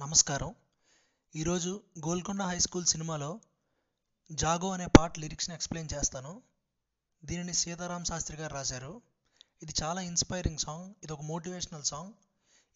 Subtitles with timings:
[0.00, 0.54] నమస్కారం.
[1.36, 3.40] ఈరోజు Golconda high school సినిమాలో
[4.32, 6.42] జాగో అనే పాట లిరిక్స్ని ఎక్స్ప్లెయిన్ చేస్తాను.
[7.24, 9.02] దీనిని సీతారాం శాస్త్రి గారు రాశారు.
[9.62, 12.12] ఇది చాలా ఇన్స్పైరింగ్ సాంగ్ ఇది ఒక మోటివేషనల్ సాంగ్.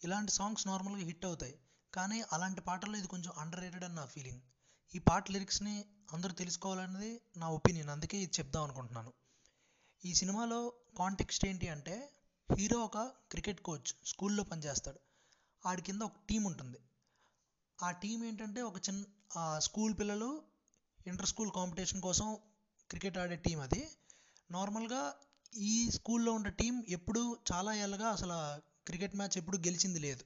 [0.03, 1.59] ఇలాంటి సాంగ్స్ నార్మల్గా హిట్ అవుతాయి
[1.93, 4.41] కానీ అలాంటి పాటల్లో ఇది కొంచెం అండర్ రేటెడ్ అని నా ఫీలింగ్.
[4.95, 9.13] ఈ పాట లిరిక్స్ని అందరూ తెలుసుకోవాలనేది నా ఒపీనియన్ అందుకే ఇది చెప్దాం అనుకుంటున్నాను.
[10.05, 12.09] ఈ సినిమాలో కాంటెక్స్ట్ ఏంటి అంటే
[12.57, 14.99] హీరో ఒక క్రికెట్ కోచ్ స్కూల్లో పనిచేస్తాడు.
[15.65, 16.77] ఆడి కింద ఒక టీం ఉంటుంది.
[17.79, 19.03] ఆ టీం ఏంటంటే ఒక చిన్న
[19.59, 20.29] స్కూల్ పిల్లలు
[21.07, 22.27] ఇంటర్ స్కూల్ కాంపిటీషన్ కోసం
[22.89, 23.81] క్రికెట్ ఆడే టీం అది.
[24.51, 25.01] నార్మల్గా
[25.69, 28.37] ఈ స్కూల్లో ఉన్న టీం ఎప్పుడు చాలా ఏళ్ళగా అసలు
[28.87, 30.23] క్రికెట్ మ్యాచ్ ఎప్పుడు గెలిచింది లేదు.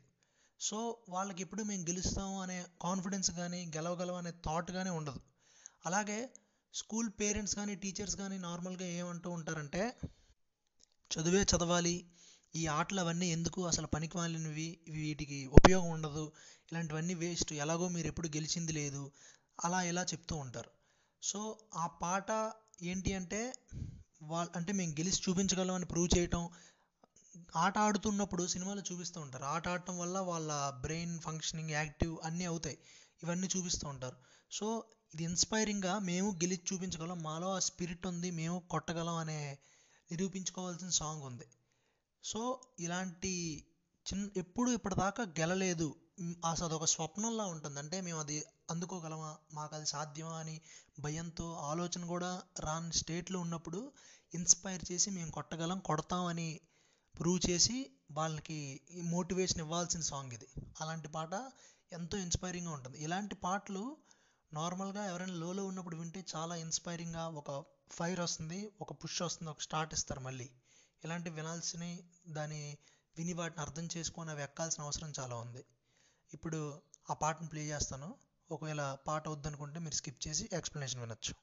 [0.59, 0.77] సో
[1.09, 5.19] వాళ్ళకి ఎప్పుడు మేము గెలుస్తాం అనే కాన్ఫిడెన్స్ కానీ గెలవగలం అనే థాట్ కానీ ఉండదు.
[5.85, 6.19] అలాగే
[6.73, 9.83] స్కూల్ పేరెంట్స్ కానీ టీచర్స్ కానీ నార్మల్గా ఏమంటూ ఉంటారంటే
[11.11, 11.95] చదివే చదవాలి
[12.55, 16.25] ఈ ఆటలు అవన్నీ ఎందుకు అసలు పనికి మాలినవి వీటికి ఉపయోగం ఉండదు
[16.71, 17.53] ఇలాంటివన్నీ వేస్ట్.
[17.53, 19.11] ఎలాగో మీరు ఎప్పుడు గెలిచింది లేదు.
[19.65, 20.69] అలా ఇలా చెప్తూ ఉంటారు.
[21.23, 23.53] సో ఆ పాట ఏంటి అంటే
[24.21, 26.49] వాళ్ళు అంటే మేము గెలిచి చూపించగలం అని ప్రూవ్ చేయటం
[27.55, 29.43] ఆట ఆడుతున్నప్పుడు సినిమాలో చూపిస్తూ ఉంటారు.
[29.43, 32.77] ఆట ఆడటం వల్ల వాళ్ళ బ్రెయిన్ ఫంక్షనింగ్ యాక్టివ్ అన్నీ అవుతాయి.
[33.23, 34.15] ఇవన్నీ చూపిస్తూ ఉంటారు.
[34.51, 34.83] సో
[35.13, 37.23] ఇది ఇన్స్పైరింగ్గా మేము గెలిచి చూపించగలం.
[37.23, 38.31] మాలో ఆ స్పిరిట్ ఉంది.
[38.31, 39.57] మేము కొట్టగలం అనే
[40.11, 41.45] నిరూపించుకోవాల్సిన సాంగ్ ఉంది.
[42.23, 43.65] సో ఇలాంటి
[44.13, 45.95] చిన్న ఎప్పుడు ఇప్పటిదాకా గెలలేదు.
[46.45, 47.79] అసలు అదొక స్వప్నంలా ఉంటుంది.
[47.79, 49.37] అంటే మేము అది అందుకోగలమా?
[49.53, 50.61] మాకు అది సాధ్యమా అని
[50.99, 53.91] భయంతో ఆలోచన కూడా రాని స్టేట్లో ఉన్నప్పుడు
[54.33, 56.59] ఇన్స్పైర్ చేసి మేము కొట్టగలం కొడతామని
[57.19, 60.47] ప్రూవ్ చేసి వాళ్ళకి మోటివేషన్ ఇవ్వాల్సిన సాంగ్ ఇది.
[60.81, 61.33] అలాంటి పాట
[61.93, 62.97] ఎంతో ఇన్స్పైరింగ్గా ఉంటుంది.
[62.97, 63.97] ఇలాంటి పాటలు
[64.53, 69.93] నార్మల్గా ఎవరైనా లోలో ఉన్నప్పుడు వింటే చాలా ఇన్స్పైరింగ్గా ఒక ఫైర్ వస్తుంది ఒక పుష్ వస్తుంది ఒక స్టార్ట్
[69.93, 70.49] ఇస్తారు మళ్ళీ.
[71.05, 72.77] ఇలాంటి వినాల్సినవి దాని
[73.17, 75.65] విని వాటిని అర్థం చేసుకొని అవి ఎక్కాల్సిన అవసరం చాలా ఉంది.
[76.33, 78.15] ఇప్పుడు ఆ పాటను ప్లే చేస్తాను.
[78.51, 81.33] ఒకవేళ పాట వద్దనుకుంటే మీరు స్కిప్ చేసి ఎక్స్ప్లెనేషన్ వినొచ్చు.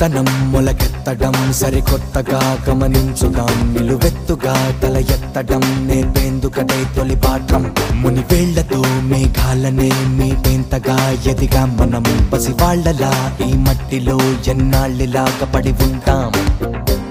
[0.00, 3.50] ఒక విత్తనం మొలకెత్తడం సరికొత్తగా గమనించుదాం.
[3.74, 7.74] నిలువెత్తుగా తల ఎత్తడం నేర్పేందుకదే తొలి పాఠం.
[7.94, 8.80] ముని వేళ్ళతో
[9.10, 10.96] మేఘాలనే మీటెంతగా
[11.26, 13.12] ఎదిగా మనం పసివాళ్ళలా
[13.48, 14.16] ఈ మట్టిలో
[14.48, 16.32] ఎన్నాళ్ళిలాగా పడి ఉంటాం.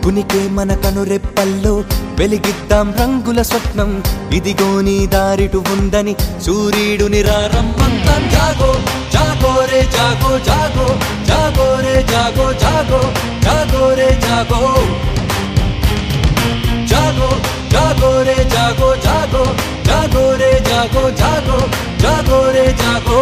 [0.03, 1.83] కునికే మన కనురెప్పల్లో
[2.19, 4.03] వెలిగిద్దాం రంగుల స్వప్నం.
[4.33, 8.71] ఇదిగో నీ దారిటు ఉందని సూర్యుడు నిరారంభంతా జాగో
[9.13, 10.87] జాగో రే జాగో జాగో
[11.49, 12.99] జాగో రే జాగో జాగో
[13.45, 14.59] జాగో రే జాగో
[16.91, 17.29] జాగో
[17.73, 19.43] జాగో రే జాగో జాగో
[19.87, 21.57] జాగో రే జాగో జాగో
[22.03, 23.19] జాగో రే జాగో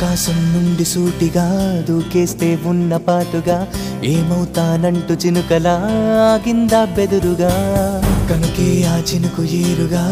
[0.00, 1.44] ఆకాశం నుండి సూటిగా
[1.88, 3.56] దూకేస్తే ఉన్న పాటుగా
[4.04, 5.72] ఏమవుతానంటూ చినుకలా
[6.26, 7.50] ఆగిందా బెదురుగా?
[8.30, 10.02] కనుకే ఆ చినుకు ఏరుగా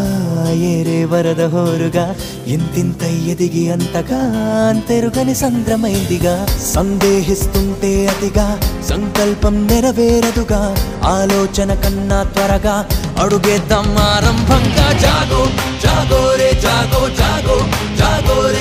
[0.70, 2.06] ఏరే వరద హోరుగా
[2.46, 4.20] ఇంతింత ఎదిగి అంతగా
[4.68, 6.34] అంతెరుగని సంద్రమైందిగా.
[6.74, 8.48] సందేహిస్తుంటే అతిగా
[8.90, 10.62] సంకల్పం నెరవేరదుగా.
[11.04, 12.76] ఆలోచన కన్నా త్వరగా
[13.18, 14.88] అడుగేద్దాం ఆరంభంగా.
[15.04, 15.42] జాగో
[15.84, 17.58] జాగోరే జాగో జాగో
[17.96, 18.55] జాగోరే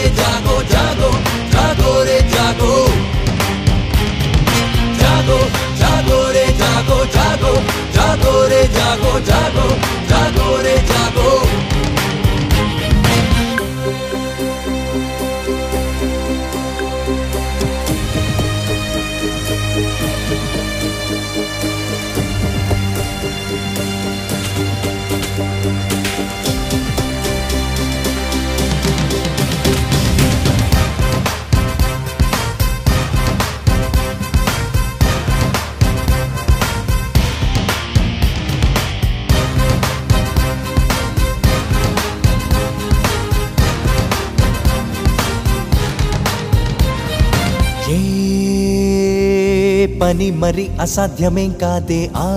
[50.05, 52.09] పని మరి అసాధ్యమేం కాదే?
[52.15, 52.27] ఆ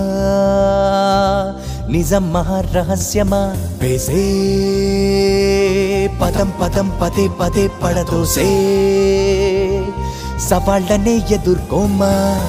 [1.89, 4.21] నిజం మహారహస్యమా వేసే
[6.21, 8.47] పదం పదం పదే పదే పడదోసే.
[10.49, 12.39] సవాళ్ళనే ఎదుర్కోమా?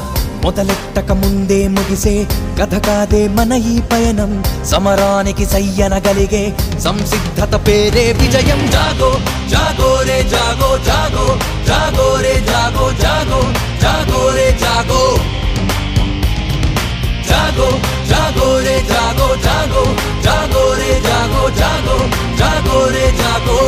[0.45, 2.27] మొదలెట్టక ముందే ముగిసే
[2.61, 4.45] కథ కాదే మన ఈ పయనం.
[4.65, 8.71] సమరానికి సయ్యనగలిగే సంసిద్ధత పేరే విజయం.
[8.71, 9.13] జాగో
[9.49, 13.70] జాగో రే జాగో జాగో జాగో రే జాగో జాగో.
[13.83, 15.05] জাগো রে, জাগো।
[17.29, 17.69] জাগো
[18.11, 19.85] জাগো রে, জাগো জাগো।
[20.23, 21.97] জাগো রে, জাগো জাগো।
[22.41, 23.61] জাগো রে, জাগো।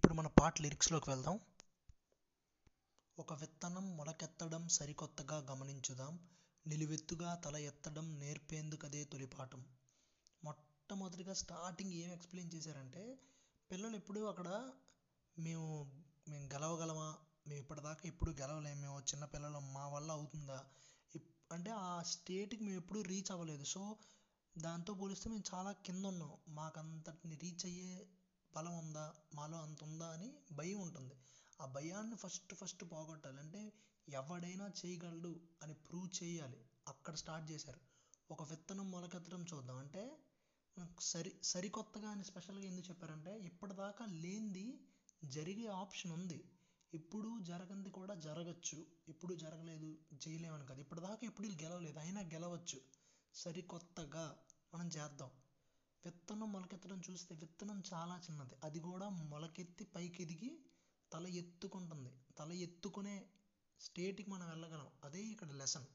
[0.00, 1.40] ఇప్పుడు మన పాట లిరిక్స్లోకి వెళ్దాం.
[3.18, 6.20] ఒక విత్తనం మొలకెత్తడం సరికొత్తగా గమనించుదాం.
[6.66, 9.64] నిలువెత్తుగా తల ఎత్తడం నేర్పేందుకదే తొలిపాఠం
[10.44, 13.18] మొట్టమొదటిగా స్టార్టింగ్ ఏం ఎక్స్ప్లెయిన్ చేశారంటే
[13.70, 14.72] పిల్లలు ఎప్పుడూ అక్కడ
[15.38, 15.92] మేము
[16.28, 17.18] మేము గెలవగలమా?
[17.46, 20.64] మేము ఇప్పటిదాకా ఎప్పుడు గెలవలేము మేము చిన్న పిల్లలు మా వల్ల అవుతుందా?
[21.14, 23.64] ఇప్- అంటే ఆ స్టేట్కి మేము ఎప్పుడూ రీచ్ అవ్వలేదు.
[23.64, 23.96] సో
[24.58, 28.06] దాంతో పోలిస్తే మేము చాలా కింద ఉన్నాం మాకంతటిని రీచ్ అయ్యే
[28.56, 31.14] బలం ఉందా మాలో అంత ఉందా అని భయం ఉంటుంది
[31.60, 33.72] ఆ భయాన్ని ఫస్ట్ ఫస్ట్ పోగొట్టాలంటే
[34.08, 36.58] ఎవడైనా చేయగలడు అని ప్రూవ్ చేయాలి.
[36.88, 37.80] అక్కడ స్టార్ట్ చేశారు.
[38.30, 39.76] ఒక విత్తనం మొలకెత్తడం చూద్దాం.
[39.76, 40.02] అంటే
[41.00, 44.80] సరి సరికొత్తగా అని స్పెషల్గా ఎందుకు చెప్పారంటే ఇప్పటిదాకా లేనిది
[45.24, 46.50] జరిగే ఆప్షన్ ఉంది.
[46.94, 48.86] ఇప్పుడు జరగంది కూడా జరగచ్చు.
[49.08, 49.98] ఇప్పుడు జరగలేదు
[50.28, 50.80] చేయలేమని కాదు.
[50.80, 51.98] ఇప్పటిదాకా ఎప్పుడు వీళ్ళు గెలవలేదు.
[51.98, 52.80] అయినా గెలవచ్చు.
[53.34, 54.36] సరికొత్తగా
[54.74, 55.30] మనం చేద్దాం.
[56.04, 58.54] విత్తనం మొలకెత్తడం చూస్తే విత్తనం చాలా చిన్నది.
[58.64, 60.50] అది కూడా మొలకెత్తి పైకి ఎదిగి
[61.12, 62.10] తల ఎత్తుకుంటుంది.
[62.38, 63.16] తల ఎత్తుకునే
[63.80, 64.88] స్టేట్కి మనం వెళ్ళగలం.
[65.04, 65.86] అదే ఇక్కడ లెసన్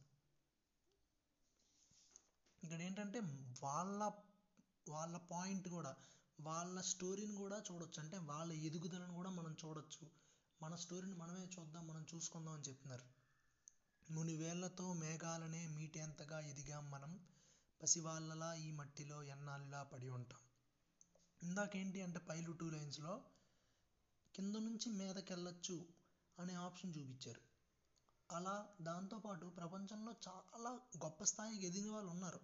[2.64, 3.20] ఇక్కడ ఏంటంటే
[3.64, 4.00] వాళ్ళ
[4.90, 5.92] వాళ్ళ పాయింట్ కూడా
[6.40, 8.00] వాళ్ళ స్టోరీని కూడా చూడొచ్చు.
[8.00, 10.06] అంటే వాళ్ళ ఎదుగుదలను కూడా మనం చూడొచ్చు.
[10.62, 13.06] మన స్టోరీని మనమే చూద్దాం మనం చూసుకుందాం అని చెప్తున్నారు
[14.08, 17.12] మునివేళ్ళతో మేఘాలనే మీటేంతగా ఎదిగాం మనం?
[17.84, 20.40] పసివాళ్ళలా ఈ మట్టిలో ఎన్నాళ్ళలా పడి ఉంటాం.
[21.44, 23.14] ఇందాకేంటి అంటే పైలు టూ లైన్స్లో
[24.36, 25.86] కింద నుంచి మీదకెళ్ళొచ్చు
[26.40, 27.42] అనే ఆప్షన్ చూపించారు.
[28.32, 30.70] అలా దాంతోపాటు ప్రపంచంలో చాలా
[31.04, 32.40] గొప్ప స్థాయికి ఎదిగిన వాళ్ళు ఉన్నారు.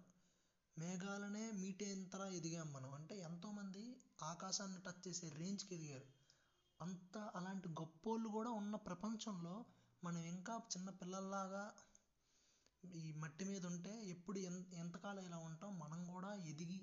[0.78, 6.06] మేఘాలనే మీటేంతలా ఎదిగాం మనం అంటే ఎంతోమంది ఆకాశాన్ని టచ్ చేసే రేంజ్కి ఎదిగారు.
[6.80, 9.64] అంత అలాంటి గొప్పోళ్ళు కూడా ఉన్న ప్రపంచంలో
[10.04, 11.74] మనం ఇంకా చిన్న పిల్లల్లాగా
[12.84, 15.78] ఈ మట్టి మీద ఉంటే ఎప్పుడు ఎంత ఎంతకాలం ఇలా ఉంటాం?
[15.78, 16.78] మనం కూడా ఎదిగి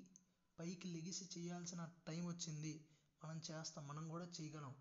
[0.59, 2.87] పైకి లెగిసి చేయాల్సిన టైం వచ్చింది.
[3.23, 3.87] మనం చేస్తాం.
[3.87, 4.75] మనం కూడా చేయగలం.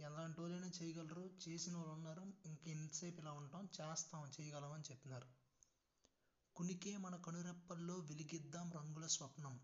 [0.00, 1.30] ఎలాంటి వాళ్ళైనా చేయగలరు.
[1.48, 2.32] చేసిన వాళ్ళు ఉన్నారు.
[2.46, 3.68] ఇంకెంతసేపు ఇలా ఉంటాం.
[3.80, 4.30] చేస్తాం.
[4.40, 5.28] చేయగలం అని చెప్తున్నారు
[6.56, 9.54] కునికే మన కనురెప్పల్లో వెలిగిద్దాం రంగుల స్వప్నం.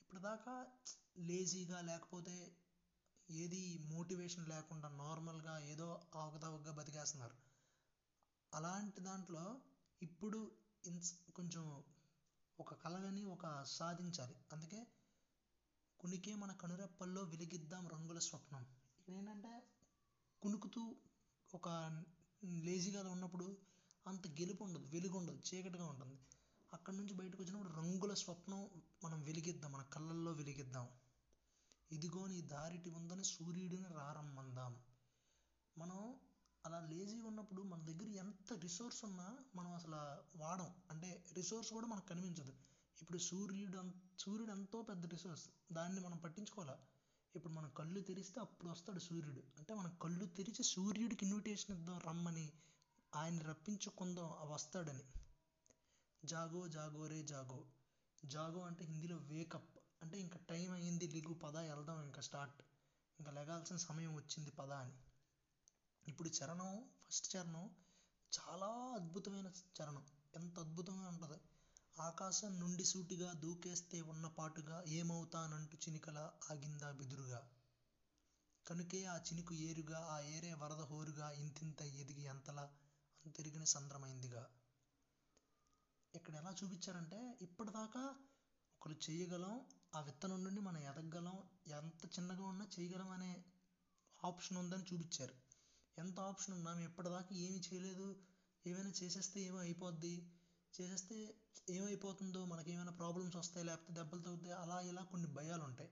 [0.00, 0.66] ఇప్పటిదాకా
[1.18, 2.36] లేజీగా లేకపోతే
[3.30, 7.49] ఏది మోటివేషన్ లేకుండా నార్మల్గా ఏదో ఆవకతవకగా బతికేస్తున్నారు.
[8.54, 9.60] అలాంటి దాంట్లో
[10.02, 10.50] ఇప్పుడు
[10.86, 11.82] ఇన్స్ కొంచెం
[12.60, 14.34] ఒక కలగని ఒక సాధించాలి.
[14.52, 14.86] అందుకే
[16.00, 18.66] కునికే మన కనురెప్పల్లో వెలిగిద్దాం రంగుల స్వప్నం.
[19.08, 19.62] ఇదేంటంటే ఏంటంటే
[20.42, 20.96] కునుకుతూ
[21.54, 21.68] ఒక
[22.44, 23.58] లేజీగా ఉన్నప్పుడు
[24.06, 26.18] అంత గెలుపు ఉండదు వెలుగు ఉండదు చీకటిగా ఉంటుంది.
[26.72, 28.70] అక్కడ నుంచి బయటకు వచ్చినప్పుడు రంగుల స్వప్నం
[29.04, 30.88] మనం వెలిగిద్దాం మన కళ్ళల్లో వెలిగిద్దాం.
[31.92, 34.82] ఇదిగో నీ దారిటి ఉందని సూర్యుడిని రారమ్మందాం.
[35.78, 36.20] మనం
[36.66, 39.94] అలా లేజీగా ఉన్నప్పుడు మన దగ్గర ఎంత రిసోర్స్ ఉన్నా మనం అసలు
[40.38, 40.74] వాడం.
[40.90, 42.52] అంటే రిసోర్స్ కూడా మనకు కనిపించదు.
[43.02, 43.82] ఇప్పుడు సూర్యుడు
[44.18, 46.78] సూర్యుడు ఎంతో పెద్ద రిసోర్స్ దాన్ని మనం పట్టించుకోవాలా?
[47.36, 49.42] ఇప్పుడు మనం కళ్ళు తెరిస్తే అప్పుడు వస్తాడు సూర్యుడు.
[49.58, 52.52] అంటే మనం కళ్ళు తెరిచి సూర్యుడికి ఇన్విటేషన్ ఇద్దాం రమ్మని.
[53.14, 55.02] ఆయన రప్పించుకుందాం అవి వస్తాడని.
[56.24, 57.64] జాగో జాగో రే జాగో.
[58.24, 62.62] జాగో అంటే హిందీలో వేకప్ అంటే ఇంకా టైం అయ్యింది లిగు పద వెళ్దాం ఇంకా స్టార్ట్
[63.20, 64.92] ఇంకా లెగాల్సిన సమయం వచ్చింది పద అని.
[66.06, 66.70] ఇప్పుడు చరణం
[67.04, 67.64] ఫస్ట్ చరణం
[68.32, 70.04] చాలా అద్భుతమైన చరణం.
[70.34, 71.38] ఎంత అద్భుతంగా ఉంటుంది.
[71.98, 76.18] ఆకాశం నుండి సూటిగా దూకేస్తే ఉన్న పాటుగా ఏమవుతానంటూ చినికల
[76.50, 77.40] ఆగిందా బెదురుగా.
[78.66, 82.64] కనుకే ఆ చినుకు ఏరుగా ఆ ఏరే వరద హోరుగా ఇంతింత ఎదిగి అంతలా
[83.24, 84.42] అంతెరిగిన సంద్రమైందిగా.
[86.14, 88.04] ఇక్కడ ఎలా చూపించారంటే ఇప్పటిదాకా
[88.76, 89.54] ఒకరు చేయగలం
[89.94, 91.36] ఆ విత్తనం నుండి మనం ఎదగగలం
[91.78, 93.32] ఎంత చిన్నగా ఉన్నా చేయగలం అనే
[94.22, 95.34] ఆప్షన్ ఉందని చూపించారు.
[95.98, 98.16] ఎంత ఆప్షన్ ఉన్నా మేము ఇప్పటిదాకా ఏమీ చేయలేదు.
[98.66, 100.14] ఏమైనా చేసేస్తే ఏమో అయిపోద్ది.
[100.74, 101.34] చేసేస్తే
[101.70, 105.90] ఏమైపోతుందో మనకి ఏమైనా ప్రాబ్లమ్స్ వస్తాయి లేకపోతే దెబ్బలు తగ్గుతాయి అలా ఇలా కొన్ని భయాలు ఉంటాయి.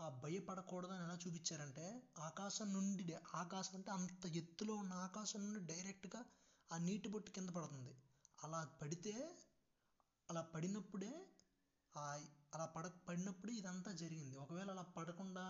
[0.00, 1.86] ఆ భయపడకూడదని ఎలా చూపించారంటే
[2.18, 6.24] ఆకాశం నుండి డే- ఆకాశం అంటే అంత ఎత్తులో ఉన్న ఆకాశం నుండి డైరెక్ట్గా
[6.72, 7.94] ఆ నీటి బొట్టు కింద పడుతుంది.
[8.44, 9.14] అలా పడితే
[10.30, 11.12] అలా పడినప్పుడే
[12.54, 14.36] అలా పడ పడినప్పుడే ఇదంతా జరిగింది.
[14.36, 15.44] ఒకవేళ అలా పడకుండా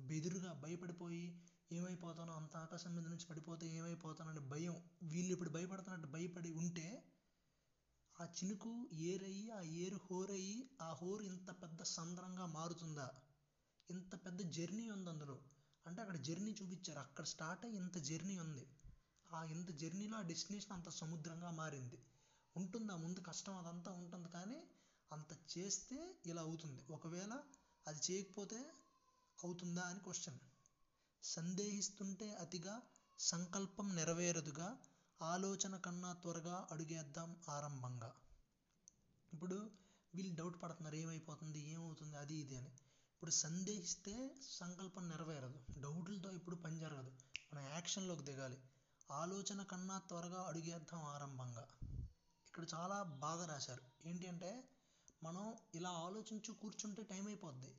[0.00, 4.76] బెదురుగా భయపడిపోయి ఏమైపోతానో అంత ఆకాశం మీద నుంచి పడిపోతే ఏమైపోతానని భయం.
[5.02, 6.86] వీళ్ళు ఇప్పుడు భయపడుతున్నట్టు భయపడి ఉంటే
[8.16, 8.72] ఆ చినుకు
[9.02, 13.06] ఏరయ్యి ఆ ఏరు హోరయ్యి ఆ హోరు ఇంత పెద్ద సంద్రంగా మారుతుందా?
[13.90, 15.36] ఇంత పెద్ద జర్నీ ఉంది అందులో.
[15.86, 16.98] అంటే అక్కడ జర్నీ చూపించారు.
[16.98, 18.64] అక్కడ స్టార్ట్ అయ్యి ఇంత జర్నీ ఉంది.
[19.30, 21.98] ఆ ఇంత జర్నీలో ఆ డెస్టినేషన్ అంత సముద్రంగా మారింది.
[22.56, 22.96] ఉంటుందా?
[22.96, 24.58] ముందు కష్టం అదంతా ఉంటుంది కానీ
[25.10, 26.82] అంత చేస్తే ఇలా అవుతుంది.
[26.90, 27.32] ఒకవేళ
[27.86, 28.58] అది చేయకపోతే
[29.38, 30.38] అవుతుందా అని క్వశ్చన్
[31.24, 32.82] సందేహిస్తుంటే అతిగా
[33.18, 34.78] సంకల్పం నెరవేరదుగా
[35.22, 38.12] ఆలోచన కన్నా త్వరగా అడుగేద్దాం ఆరంభంగా.
[39.32, 39.70] ఇప్పుడు
[40.14, 42.68] వీళ్ళు డౌట్ పడుతున్నారు ఏమైపోతుంది ఏమవుతుంది అది ఇది అని.
[43.14, 45.80] ఇప్పుడు సందేహిస్తే సంకల్పం నెరవేరదు.
[45.80, 47.12] డౌట్లతో ఇప్పుడు పని జరగదు.
[47.54, 48.58] మనం యాక్షన్లోకి దిగాలి.
[49.10, 51.68] ఆలోచన కన్నా త్వరగా అడుగేద్దాం ఆరంభంగా.
[52.46, 53.82] ఇక్కడ చాలా బాగా రాశారు.
[54.04, 54.64] ఏంటి అంటే
[55.22, 57.74] మనం ఇలా ఆలోచించు కూర్చుంటే టైం అయిపోద్ది.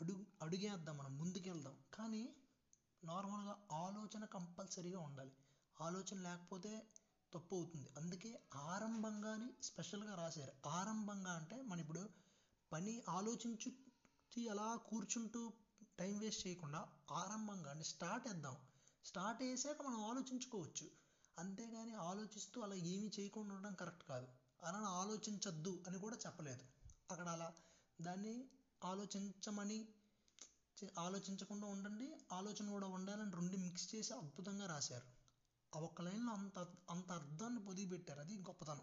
[0.00, 1.76] అడుగు అడుగేద్దాం మనం ముందుకెళ్దాం.
[1.94, 2.34] కానీ
[3.02, 5.32] నార్మల్గా ఆలోచన కంపల్సరీగా ఉండాలి.
[5.80, 6.72] ఆలోచన లేకపోతే
[7.32, 7.88] తప్పు అవుతుంది.
[7.96, 8.30] అందుకే
[8.68, 10.52] ఆరంభంగాని స్పెషల్గా రాశారు.
[10.68, 12.02] ఆరంభంగా అంటే మన ఇప్పుడు
[12.72, 13.70] పని ఆలోచించు
[14.50, 15.40] అలా కూర్చుంటూ
[15.98, 16.80] టైం వేస్ట్ చేయకుండా
[17.12, 18.56] ఆరంభంగా అంటే స్టార్ట్ వేద్దాం
[19.04, 20.86] స్టార్ట్ వేసాక మనం ఆలోచించుకోవచ్చు.
[21.38, 24.28] అంతేగాని ఆలోచిస్తూ అలా ఏమీ చేయకుండా ఉండడం కరెక్ట్ కాదు.
[24.62, 26.64] అలా ఆలోచించద్దు అని కూడా చెప్పలేదు.
[27.10, 27.48] అక్కడ అలా
[27.98, 28.34] దాన్ని
[28.84, 29.78] ఆలోచించమని
[30.98, 32.16] ఆలోచించకుండా ఉండండి.
[32.32, 35.06] ఆలోచన కూడా ఉండాలని రెండు మిక్స్ చేసి అద్భుతంగా రాశారు.
[35.76, 36.58] ఆ ఒక్క లైన్లో అంత
[36.90, 38.80] అంత అర్థాన్ని పొదిగి పెట్టారు అది గొప్పతనం.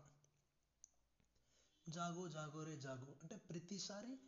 [1.90, 3.16] జాగో జాగో రే జాగో.
[3.22, 4.20] అంటే ప్రతిసారి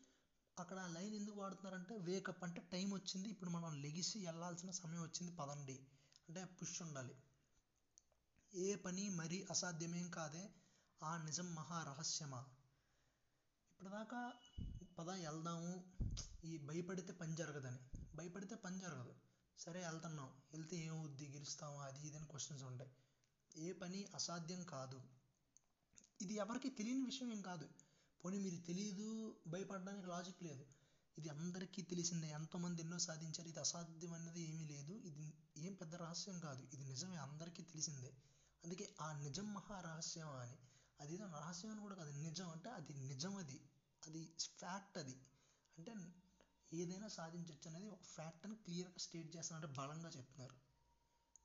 [0.59, 3.29] అక్కడ ఆ లైన్ ఎందుకు వాడుతున్నారంటే వేకప్ అంటే టైం వచ్చింది.
[3.29, 5.35] ఇప్పుడు మనం లెగిసి వెళ్ళాల్సిన సమయం వచ్చింది.
[5.35, 5.79] పదండి.
[6.29, 7.15] అంటే పుష్ ఉండాలి.
[8.55, 10.49] ఏ పని మరీ అసాధ్యమేం కాదే.
[11.03, 12.45] ఆ నిజం మహా రహస్యమా.
[13.67, 14.33] ఇప్పటిదాకా
[14.99, 15.83] పద వెళ్దాము.
[16.43, 17.99] ఈ భయపడితే పని జరగదని.
[18.15, 19.13] భయపడితే పని జరగదు.
[19.59, 20.29] సరే వెళ్తున్నాం.
[20.51, 21.29] వెళ్తే ఏమవుద్ది?
[21.29, 21.81] గెలుస్తాము?
[21.81, 22.91] అది ఇది అని క్వశ్చన్స్ ఉంటాయి.
[23.57, 25.01] ఏ పని అసాధ్యం కాదు.
[26.21, 27.69] ఇది ఎవరికి తెలియని విషయం ఏం కాదు.
[28.25, 30.65] పోనీ మీరు తెలియదు భయపడడానికి లాజిక్ లేదు.
[31.17, 32.29] ఇది అందరికీ తెలిసిందే.
[32.29, 33.49] ఎంతోమంది ఎన్నో సాధించారు.
[33.49, 34.93] ఇది అసాధ్యం అన్నది ఏమీ లేదు.
[34.93, 36.67] ఇది ఏం పెద్ద రహస్యం కాదు.
[36.73, 37.17] ఇది నిజమే.
[37.17, 38.13] అందరికీ తెలిసిందే.
[38.65, 40.55] అందుకే ఆ నిజం మహా రహస్యం అని.
[41.01, 42.11] అది ఏదో రహస్యం అని కూడా కాదు.
[42.11, 43.61] నిజం అంటే అది నిజం అది.
[44.07, 44.23] అది
[44.55, 45.15] ఫ్యాక్ట్ అది.
[45.77, 45.93] అంటే
[46.71, 50.55] ఏదైనా సాధించవచ్చు అనేది ఒక ఫ్యాక్ట్ అని క్లియర్గా స్టేట్ చేస్తున్నారు బలంగా చెప్తున్నారు.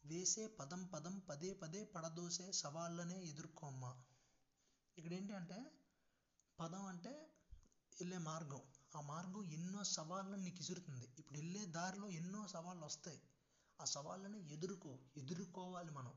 [0.05, 3.93] వేసే పదం పదం పదే పదే పడదోసే సవాళ్ళనే ఎదుర్కోమ్మా
[4.97, 5.59] ఇక్కడ ఏంటి అంటే
[6.59, 7.13] పదం అంటే
[7.93, 8.63] వెళ్ళే మార్గం.
[8.97, 13.21] ఆ మార్గం ఎన్నో సవాళ్ళని నీకు ఇసురుతుంది ఇప్పుడు వెళ్ళే దారిలో ఎన్నో సవాళ్ళు వస్తాయి.
[13.81, 16.15] ఆ సవాళ్ళని ఎదుర్కో ఎదుర్కోవాలి మనం.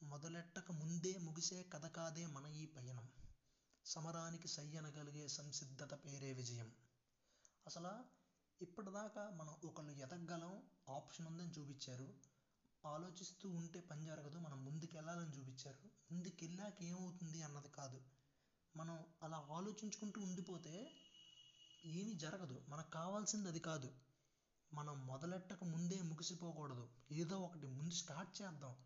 [0.00, 3.06] మొదలెట్టక ముందే ముగిసే కథ కాదే మన ఈ పయనం.
[3.86, 6.72] సమరానికి సయ్యనగలిగే సంసిద్ధత పేరే విజయం.
[7.66, 8.04] అసలు
[8.62, 12.14] ఇప్పటిదాకా మనం ఒకళ్ళు ఎదగలం ఆప్షన్ ఉందని చూపించారు.
[12.86, 16.14] ఆలోచిస్తూ ఉంటే పని జరగదు మనం ముందుకు వెళ్ళాలని చూపించారు.
[16.14, 18.02] ముందుకెళ్ళాక ఏమవుతుంది అన్నది కాదు.
[18.76, 20.92] మనం అలా ఆలోచించుకుంటూ ఉండిపోతే
[21.84, 22.62] ఏమీ జరగదు.
[22.68, 23.92] మనకు కావాల్సింది అది కాదు.
[24.72, 26.88] మనం మొదలెట్టక ముందే ముగిసిపోకూడదు.
[27.12, 28.76] ఏదో ఒకటి ముందు స్టార్ట్ చేద్దాం.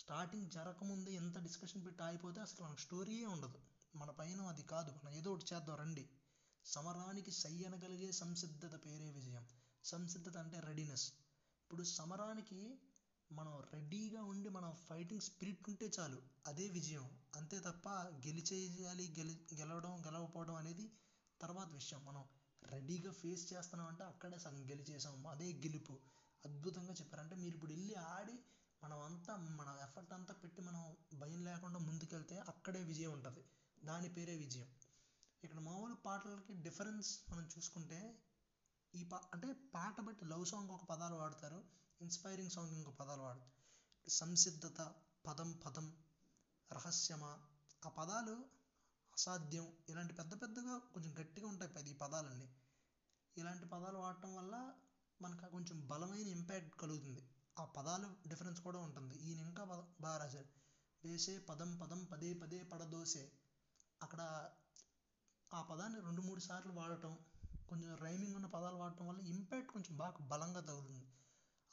[0.00, 3.58] స్టార్టింగ్ జరగకముందే ఎంత డిస్కషన్ పెట్టి ఆగిపోతే అసలు మనకు స్టోరీయే ఉండదు.
[3.94, 4.90] మన పైన అది కాదు.
[4.96, 6.04] మనం ఏదో ఒకటి చేద్దాం రండి.
[6.66, 9.44] సమరానికి సయ్యనగలిగే సంసిద్ధత పేరే విజయం.
[9.84, 11.06] సంసిద్ధత అంటే రెడీనెస్
[11.62, 12.60] ఇప్పుడు సమరానికి
[13.30, 17.06] మనం రెడీగా ఉండి మనం ఫైటింగ్ స్పిరిట్ ఉంటే చాలు అదే విజయం.
[17.36, 17.86] అంతే తప్ప
[18.26, 20.86] గెలిచేయాలి గెలి గెలవడం గెలవకపోవడం అనేది
[21.40, 22.04] తర్వాత విషయం.
[22.04, 22.24] మనం
[22.62, 25.26] రెడీగా ఫేస్ చేస్తున్నాం అంటే అక్కడే సగం గెలిచేసాం.
[25.26, 25.94] అదే గెలుపు.
[26.44, 27.22] అద్భుతంగా చెప్పారు.
[27.22, 28.36] అంటే మీరు ఇప్పుడు వెళ్ళి ఆడి
[28.82, 30.82] మనం అంతా మన ఎఫర్ట్ అంతా పెట్టి మనం
[31.20, 33.42] భయం లేకుండా ముందుకెళ్తే అక్కడే విజయం ఉంటుంది.
[33.82, 34.68] దాని పేరే విజయం.
[35.44, 38.00] ఇక్కడ మామూలు పాటలకి డిఫరెన్స్ మనం చూసుకుంటే
[38.94, 41.64] ఈ పా అంటే పాట బట్టి లవ్ సాంగ్ ఒక పదాలు వాడతారు
[42.00, 43.54] ఇన్స్పైరింగ్ సాంగ్ ఇంకో పదాలు వాడతారు
[44.10, 44.80] సంసిద్ధత
[45.26, 45.86] పదం పదం
[46.72, 47.32] రహస్యమా
[47.86, 48.34] ఆ పదాలు
[49.12, 49.72] అసాధ్యం.
[49.88, 52.48] ఇలాంటి పెద్ద పెద్దగా కొంచెం గట్టిగా ఉంటాయి పది ఈ పదాలన్నీ.
[53.36, 54.74] ఇలాంటి పదాలు వాడటం వల్ల
[55.20, 57.22] మనకు కొంచెం బలమైన ఇంపాక్ట్ కలుగుతుంది.
[57.58, 59.14] ఆ పదాలు డిఫరెన్స్ కూడా ఉంటుంది.
[59.14, 60.48] ఈయన ఇంకా పద బాగా రాశారు
[61.04, 63.32] వేసే పదం పదం పదే పదే పడదోసే.
[64.00, 64.20] అక్కడ
[65.50, 67.12] ఆ పదాన్ని రెండు మూడు సార్లు వాడటం
[67.68, 71.06] కొంచెం రైమింగ్ ఉన్న పదాలు వాడటం వల్ల ఇంపాక్ట్ కొంచెం బాగా బలంగా తగులుతుంది.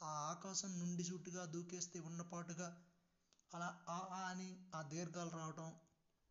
[0.00, 2.68] ఆ ఆకాశం నుండి సూటిగా దూకేస్తే ఉన్నపాటుగా
[3.52, 5.68] అలా ఆ ఆ అని ఆ దీర్ఘాలు రావటం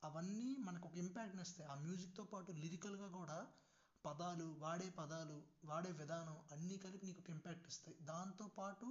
[0.03, 1.67] అవన్నీ మనకు ఒక ఇంపాక్ట్ని ఇస్తాయి.
[1.69, 3.37] ఆ మ్యూజిక్తో పాటు లిరికల్గా కూడా
[4.05, 7.97] పదాలు వాడే పదాలు వాడే విధానం అన్నీ కలిపి నీకు ఒక ఇంపాక్ట్ ఇస్తాయి.
[8.03, 8.87] దాంతోపాటు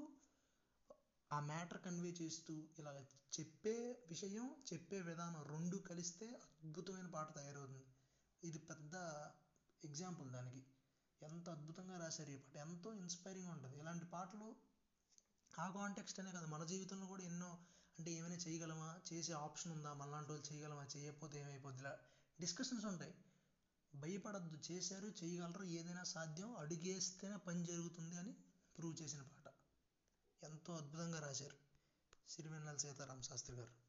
[1.32, 2.92] ఆ మ్యాటర్ కన్వే చేస్తూ ఇలా
[3.40, 7.84] చెప్పే విషయం చెప్పే విధానం రెండు కలిస్తే అద్భుతమైన పాట తయారవుతుంది.
[8.44, 8.94] ఇది పెద్ద
[9.84, 10.62] ఎగ్జాంపుల్ దానికి.
[11.22, 12.56] ఎంత అద్భుతంగా రాశారు ఈ పాట.
[12.56, 13.78] ఎంతో ఇన్స్పైరింగ్ ఉంటుంది.
[13.78, 14.56] ఇలాంటి పాటలు
[15.58, 16.46] ఆ కాంటెక్స్ట్ అనే కదా.
[16.46, 17.58] మన జీవితంలో కూడా ఎన్నో
[17.98, 19.00] అంటే ఏమైనా చేయగలమా?
[19.12, 19.92] చేసే ఆప్షన్ ఉందా?
[19.92, 20.86] మళ్ళాంటి వాళ్ళు చేయగలమా?
[20.96, 21.82] చేయకపోతే ఏమైపోద్ది?
[21.82, 21.98] ఇలా
[22.40, 23.14] డిస్కషన్స్ ఉంటాయి.
[23.94, 24.72] భయపడద్దు.
[24.72, 28.32] చేశారు చేయగలరు ఏదైనా సాధ్యం అడిగేస్తేనే పని జరుగుతుంది అని
[28.78, 29.35] ప్రూవ్ చేసిన పాట.
[30.44, 31.56] ఎంతో అద్భుతంగా రాశారు.
[32.28, 33.85] సిరివెన్నెల సీతారామ శాస్త్రి గారు.